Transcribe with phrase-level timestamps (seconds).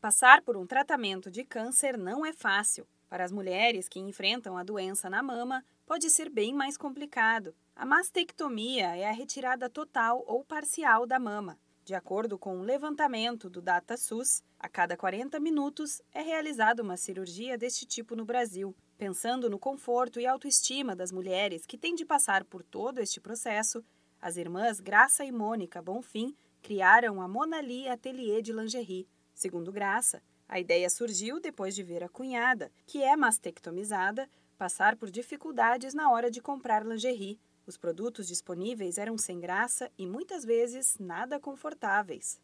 [0.00, 2.86] Passar por um tratamento de câncer não é fácil.
[3.08, 7.52] Para as mulheres que enfrentam a doença na mama, pode ser bem mais complicado.
[7.74, 11.58] A mastectomia é a retirada total ou parcial da mama.
[11.84, 17.58] De acordo com um levantamento do DataSUS, a cada 40 minutos é realizada uma cirurgia
[17.58, 18.76] deste tipo no Brasil.
[18.96, 23.84] Pensando no conforto e autoestima das mulheres que têm de passar por todo este processo,
[24.22, 29.08] as irmãs Graça e Mônica Bonfim criaram a Monali Atelier de Lingerie.
[29.38, 35.12] Segundo Graça, a ideia surgiu depois de ver a cunhada, que é mastectomizada, passar por
[35.12, 37.38] dificuldades na hora de comprar lingerie.
[37.64, 42.40] Os produtos disponíveis eram sem graça e muitas vezes nada confortáveis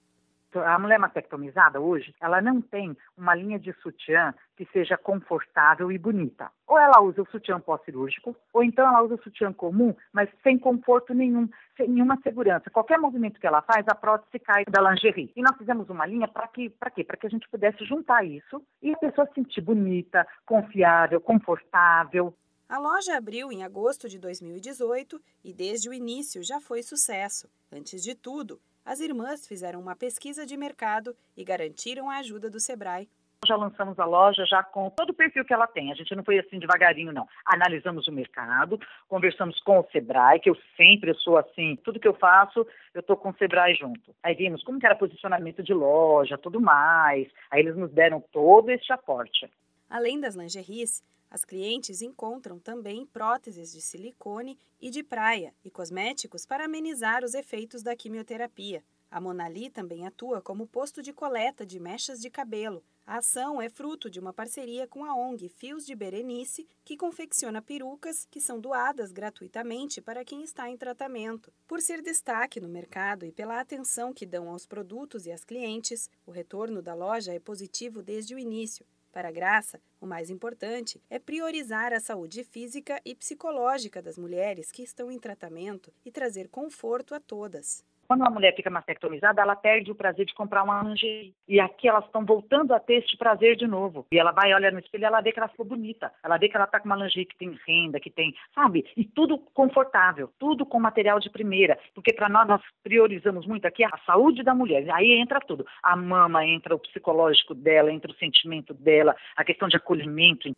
[0.60, 5.98] a mulher mastectomizada hoje, ela não tem uma linha de sutiã que seja confortável e
[5.98, 6.50] bonita.
[6.66, 10.58] Ou ela usa o sutiã pós-cirúrgico, ou então ela usa o sutiã comum, mas sem
[10.58, 12.70] conforto nenhum, sem nenhuma segurança.
[12.70, 15.32] Qualquer movimento que ela faz, a prótese cai da lingerie.
[15.34, 16.72] E nós fizemos uma linha para quê?
[16.78, 17.04] Para quê?
[17.04, 22.34] Para que a gente pudesse juntar isso e a pessoa se sentir bonita, confiável, confortável.
[22.66, 27.46] A loja abriu em agosto de 2018 e desde o início já foi sucesso.
[27.70, 32.58] Antes de tudo, as irmãs fizeram uma pesquisa de mercado e garantiram a ajuda do
[32.58, 33.08] Sebrae.
[33.46, 35.92] Já lançamos a loja já com todo o perfil que ela tem.
[35.92, 37.28] A gente não foi assim devagarinho, não.
[37.44, 42.14] Analisamos o mercado, conversamos com o Sebrae, que eu sempre sou assim, tudo que eu
[42.14, 44.14] faço, eu estou com o Sebrae junto.
[44.22, 47.28] Aí vimos como que era posicionamento de loja, tudo mais.
[47.50, 49.50] Aí eles nos deram todo este aporte.
[49.90, 51.02] Além das lingeries,
[51.34, 57.34] as clientes encontram também próteses de silicone e de praia e cosméticos para amenizar os
[57.34, 58.84] efeitos da quimioterapia.
[59.10, 62.84] A Monali também atua como posto de coleta de mechas de cabelo.
[63.04, 67.60] A ação é fruto de uma parceria com a ONG Fios de Berenice, que confecciona
[67.60, 71.52] perucas que são doadas gratuitamente para quem está em tratamento.
[71.66, 76.08] Por ser destaque no mercado e pela atenção que dão aos produtos e às clientes,
[76.24, 78.86] o retorno da loja é positivo desde o início.
[79.14, 84.72] Para a Graça, o mais importante é priorizar a saúde física e psicológica das mulheres
[84.72, 87.84] que estão em tratamento e trazer conforto a todas.
[88.14, 91.34] Quando uma mulher fica mastectomizada, ela perde o prazer de comprar uma lingerie.
[91.48, 94.06] E aqui elas estão voltando a ter este prazer de novo.
[94.12, 96.12] E ela vai, olha no espelho ela vê que ela ficou bonita.
[96.22, 98.86] Ela vê que ela está com uma lingerie que tem renda, que tem, sabe?
[98.96, 101.76] E tudo confortável, tudo com material de primeira.
[101.92, 104.88] Porque para nós, nós priorizamos muito aqui a saúde da mulher.
[104.92, 105.66] Aí entra tudo.
[105.82, 110.48] A mama, entra o psicológico dela, entra o sentimento dela, a questão de acolhimento.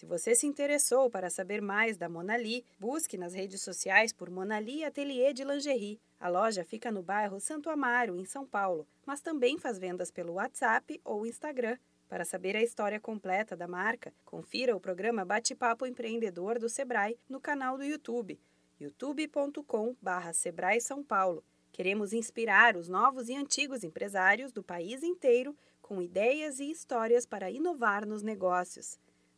[0.00, 4.82] Se você se interessou para saber mais da Monali, busque nas redes sociais por Monali
[4.82, 6.00] Atelier de Lingerie.
[6.18, 10.32] A loja fica no bairro Santo Amaro, em São Paulo, mas também faz vendas pelo
[10.32, 11.76] WhatsApp ou Instagram.
[12.08, 17.38] Para saber a história completa da marca, confira o programa Bate-Papo Empreendedor do Sebrae no
[17.38, 18.40] canal do YouTube,
[18.80, 21.44] youtube.com/sebrae São Paulo.
[21.70, 27.50] Queremos inspirar os novos e antigos empresários do país inteiro com ideias e histórias para
[27.50, 28.98] inovar nos negócios.